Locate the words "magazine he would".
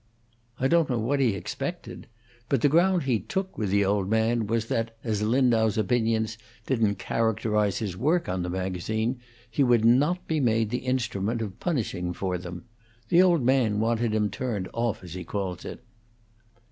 8.49-9.85